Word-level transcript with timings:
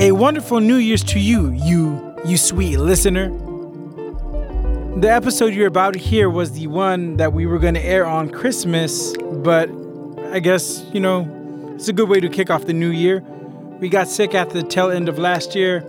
A 0.00 0.12
wonderful 0.12 0.60
New 0.60 0.76
Year's 0.76 1.02
to 1.02 1.18
you, 1.18 1.50
you, 1.50 2.14
you 2.24 2.36
sweet 2.36 2.76
listener. 2.76 3.30
The 5.00 5.10
episode 5.10 5.52
you're 5.52 5.66
about 5.66 5.94
to 5.94 5.98
hear 5.98 6.30
was 6.30 6.52
the 6.52 6.68
one 6.68 7.16
that 7.16 7.32
we 7.32 7.46
were 7.46 7.58
going 7.58 7.74
to 7.74 7.84
air 7.84 8.06
on 8.06 8.30
Christmas, 8.30 9.12
but 9.16 9.68
I 10.30 10.38
guess, 10.38 10.84
you 10.92 11.00
know, 11.00 11.72
it's 11.74 11.88
a 11.88 11.92
good 11.92 12.08
way 12.08 12.20
to 12.20 12.28
kick 12.28 12.48
off 12.48 12.66
the 12.66 12.72
new 12.72 12.90
year. 12.90 13.24
We 13.80 13.88
got 13.88 14.06
sick 14.06 14.36
at 14.36 14.50
the 14.50 14.62
tail 14.62 14.88
end 14.88 15.08
of 15.08 15.18
last 15.18 15.56
year, 15.56 15.80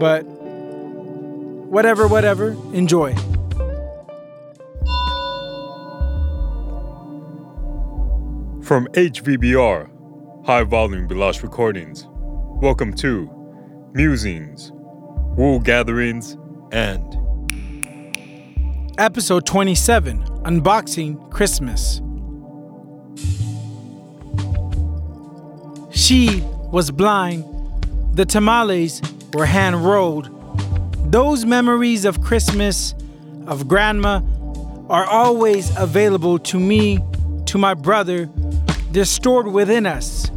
but 0.00 0.22
whatever, 0.24 2.08
whatever, 2.08 2.56
enjoy. 2.72 3.14
From 8.64 8.88
HVBR, 8.94 10.44
High 10.44 10.64
Volume 10.64 11.06
Belash 11.06 11.44
Recordings, 11.44 12.08
welcome 12.60 12.92
to 12.94 13.43
Musings, 13.96 14.72
Wool 15.36 15.60
Gatherings, 15.60 16.36
and 16.72 17.14
Episode 18.98 19.46
27 19.46 20.20
Unboxing 20.42 21.30
Christmas. 21.30 22.00
She 25.96 26.40
was 26.72 26.90
blind, 26.90 27.44
the 28.16 28.24
tamales 28.24 29.00
were 29.32 29.46
hand 29.46 29.84
rolled. 29.84 30.28
Those 31.12 31.44
memories 31.44 32.04
of 32.04 32.20
Christmas, 32.20 32.96
of 33.46 33.68
grandma, 33.68 34.22
are 34.88 35.06
always 35.06 35.70
available 35.76 36.40
to 36.40 36.58
me, 36.58 36.98
to 37.46 37.58
my 37.58 37.74
brother. 37.74 38.28
They're 38.90 39.04
stored 39.04 39.46
within 39.46 39.86
us. 39.86 40.32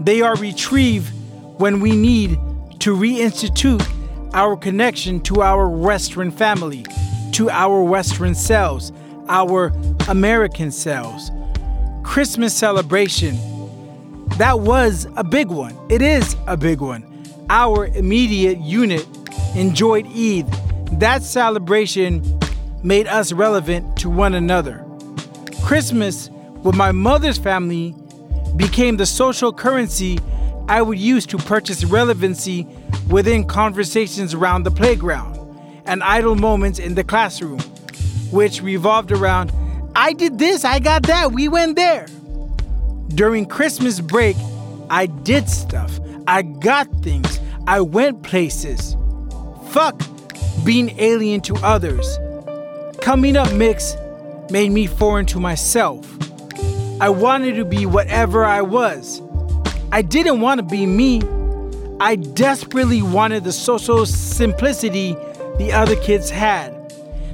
They 0.00 0.20
are 0.20 0.36
retrieved 0.36 1.10
when 1.58 1.80
we 1.80 1.96
need 1.96 2.38
to 2.84 2.94
reinstitute 2.94 3.82
our 4.34 4.58
connection 4.58 5.18
to 5.18 5.40
our 5.40 5.70
Western 5.70 6.30
family, 6.30 6.84
to 7.32 7.48
our 7.48 7.82
Western 7.82 8.34
selves, 8.34 8.92
our 9.26 9.72
American 10.06 10.70
selves. 10.70 11.30
Christmas 12.02 12.54
celebration. 12.54 13.38
That 14.36 14.60
was 14.60 15.06
a 15.16 15.24
big 15.24 15.48
one. 15.48 15.74
It 15.88 16.02
is 16.02 16.36
a 16.46 16.58
big 16.58 16.82
one. 16.82 17.06
Our 17.48 17.86
immediate 17.86 18.58
unit 18.58 19.08
enjoyed 19.54 20.06
Eid. 20.08 20.46
That 21.00 21.22
celebration 21.22 22.38
made 22.82 23.06
us 23.06 23.32
relevant 23.32 23.96
to 24.00 24.10
one 24.10 24.34
another. 24.34 24.84
Christmas 25.62 26.28
with 26.62 26.74
my 26.74 26.92
mother's 26.92 27.38
family 27.38 27.94
became 28.56 28.98
the 28.98 29.06
social 29.06 29.54
currency 29.54 30.18
I 30.68 30.80
would 30.82 30.98
use 30.98 31.26
to 31.26 31.38
purchase 31.38 31.84
relevancy 31.84 32.66
within 33.08 33.46
conversations 33.46 34.34
around 34.34 34.62
the 34.62 34.70
playground 34.70 35.38
and 35.86 36.02
idle 36.02 36.34
moments 36.34 36.78
in 36.78 36.94
the 36.94 37.04
classroom, 37.04 37.60
which 38.30 38.62
revolved 38.62 39.12
around 39.12 39.52
I 39.96 40.12
did 40.12 40.38
this, 40.38 40.64
I 40.64 40.80
got 40.80 41.04
that, 41.04 41.32
we 41.32 41.46
went 41.48 41.76
there. 41.76 42.06
During 43.08 43.46
Christmas 43.46 44.00
break, 44.00 44.36
I 44.90 45.06
did 45.06 45.48
stuff, 45.48 46.00
I 46.26 46.42
got 46.42 46.88
things, 47.02 47.38
I 47.66 47.80
went 47.80 48.22
places. 48.22 48.96
Fuck 49.68 50.02
being 50.64 50.98
alien 50.98 51.42
to 51.42 51.54
others. 51.56 52.18
Coming 53.00 53.36
up 53.36 53.52
mix 53.52 53.94
made 54.50 54.70
me 54.70 54.86
foreign 54.86 55.26
to 55.26 55.38
myself. 55.38 56.10
I 57.00 57.08
wanted 57.08 57.56
to 57.56 57.64
be 57.64 57.86
whatever 57.86 58.44
I 58.44 58.62
was. 58.62 59.20
I 59.94 60.02
didn't 60.02 60.40
want 60.40 60.58
to 60.58 60.64
be 60.64 60.86
me. 60.86 61.22
I 62.00 62.16
desperately 62.16 63.00
wanted 63.00 63.44
the 63.44 63.52
social 63.52 64.04
simplicity 64.06 65.12
the 65.56 65.70
other 65.72 65.94
kids 65.94 66.28
had. 66.30 66.72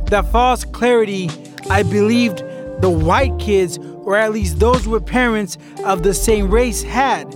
That 0.08 0.30
false 0.30 0.64
clarity 0.64 1.30
I 1.70 1.84
believed 1.84 2.40
the 2.82 2.90
white 2.90 3.38
kids, 3.38 3.78
or 3.78 4.14
at 4.14 4.32
least 4.32 4.58
those 4.58 4.86
with 4.86 5.06
parents 5.06 5.56
of 5.86 6.02
the 6.02 6.12
same 6.12 6.50
race, 6.50 6.82
had. 6.82 7.32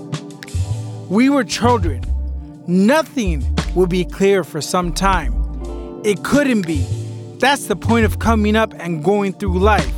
We 1.09 1.31
were 1.31 1.43
children. 1.43 2.03
Nothing 2.67 3.47
would 3.75 3.89
be 3.89 4.05
clear 4.05 4.45
for 4.45 4.61
some 4.61 4.93
time. 4.93 5.33
It 6.05 6.23
couldn't 6.23 6.67
be. 6.67 6.85
That's 7.39 7.65
the 7.65 7.77
point 7.77 8.05
of 8.05 8.19
coming 8.19 8.57
up 8.57 8.75
and 8.79 9.03
going 9.03 9.33
through 9.33 9.59
life. 9.59 9.97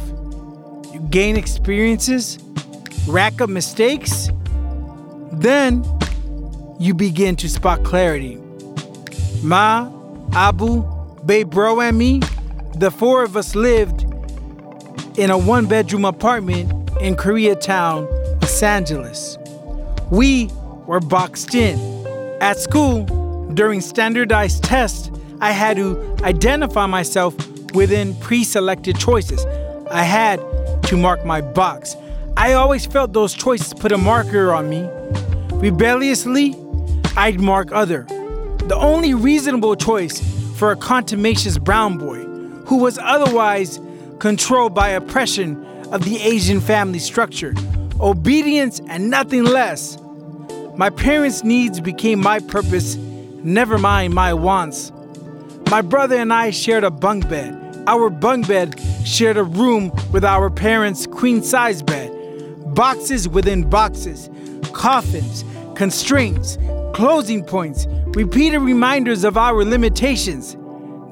You 0.94 1.04
gain 1.10 1.36
experiences, 1.36 2.38
rack 3.08 3.40
up 3.40 3.50
mistakes, 3.50 4.30
then 5.40 5.84
you 6.78 6.94
begin 6.94 7.36
to 7.36 7.48
spot 7.48 7.84
clarity. 7.84 8.38
Ma, 9.42 9.90
Abu, 10.32 10.82
Bay 11.24 11.42
Bro, 11.42 11.80
and 11.80 11.98
me, 11.98 12.20
the 12.76 12.90
four 12.90 13.22
of 13.22 13.36
us 13.36 13.54
lived 13.54 14.02
in 15.18 15.30
a 15.30 15.38
one 15.38 15.66
bedroom 15.66 16.04
apartment 16.04 16.70
in 17.00 17.16
Koreatown, 17.16 18.08
Los 18.42 18.62
Angeles. 18.62 19.38
We 20.10 20.50
were 20.86 21.00
boxed 21.00 21.54
in. 21.54 21.78
At 22.40 22.58
school, 22.58 23.04
during 23.54 23.80
standardized 23.80 24.62
tests, 24.62 25.10
I 25.40 25.52
had 25.52 25.76
to 25.76 26.16
identify 26.22 26.86
myself 26.86 27.34
within 27.72 28.14
pre 28.16 28.44
selected 28.44 28.98
choices. 28.98 29.44
I 29.90 30.02
had 30.02 30.40
to 30.84 30.96
mark 30.96 31.24
my 31.24 31.40
box. 31.40 31.96
I 32.36 32.52
always 32.52 32.84
felt 32.84 33.12
those 33.12 33.32
choices 33.32 33.72
put 33.72 33.92
a 33.92 33.98
marker 33.98 34.52
on 34.52 34.68
me. 34.68 34.88
Rebelliously, 35.60 36.54
I'd 37.16 37.40
mark 37.40 37.72
other. 37.72 38.02
The 38.02 38.76
only 38.76 39.14
reasonable 39.14 39.74
choice 39.74 40.20
for 40.58 40.70
a 40.70 40.76
contumacious 40.76 41.56
brown 41.56 41.96
boy 41.96 42.24
who 42.66 42.76
was 42.76 42.98
otherwise 42.98 43.80
controlled 44.18 44.74
by 44.74 44.90
oppression 44.90 45.64
of 45.92 46.04
the 46.04 46.20
Asian 46.20 46.60
family 46.60 46.98
structure, 46.98 47.54
obedience 48.00 48.80
and 48.88 49.08
nothing 49.08 49.44
less. 49.44 49.96
My 50.76 50.90
parents' 50.90 51.42
needs 51.42 51.80
became 51.80 52.20
my 52.20 52.38
purpose, 52.38 52.96
never 52.96 53.78
mind 53.78 54.14
my 54.14 54.34
wants. 54.34 54.92
My 55.70 55.80
brother 55.80 56.16
and 56.16 56.34
I 56.34 56.50
shared 56.50 56.84
a 56.84 56.90
bunk 56.90 57.30
bed. 57.30 57.82
Our 57.86 58.10
bunk 58.10 58.46
bed 58.46 58.78
shared 59.04 59.38
a 59.38 59.44
room 59.44 59.90
with 60.12 60.24
our 60.24 60.50
parents' 60.50 61.06
queen 61.06 61.42
size 61.42 61.82
bed. 61.82 62.12
Boxes 62.74 63.26
within 63.26 63.70
boxes, 63.70 64.28
coffins, 64.72 65.44
constraints, 65.74 66.58
closing 66.94 67.44
points, 67.44 67.86
repeated 68.08 68.60
reminders 68.60 69.24
of 69.24 69.36
our 69.36 69.64
limitations. 69.64 70.56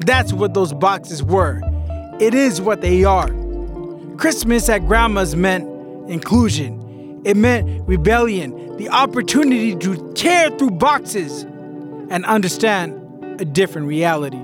That's 0.07 0.33
what 0.33 0.55
those 0.55 0.73
boxes 0.73 1.23
were. 1.23 1.61
It 2.21 2.35
is 2.35 2.61
what 2.61 2.81
they 2.81 3.05
are. 3.05 3.29
Christmas 4.17 4.69
at 4.69 4.87
Grandma's 4.87 5.35
meant 5.35 5.69
inclusion. 6.09 7.23
It 7.25 7.37
meant 7.37 7.87
rebellion, 7.89 8.77
the 8.77 8.89
opportunity 8.89 9.75
to 9.77 10.13
tear 10.15 10.51
through 10.51 10.73
boxes 10.73 11.43
and 11.43 12.25
understand 12.25 13.41
a 13.41 13.45
different 13.45 13.89
reality. 13.89 14.41